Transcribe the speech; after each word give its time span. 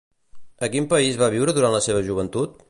A 0.67 0.69
quin 0.75 0.87
país 0.93 1.19
va 1.23 1.29
viure 1.35 1.57
durant 1.59 1.77
la 1.77 1.83
seva 1.89 2.03
joventut? 2.09 2.59